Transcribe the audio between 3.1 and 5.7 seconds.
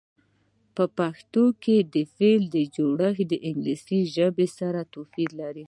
د انګلیسي ژبې سره توپیر لري.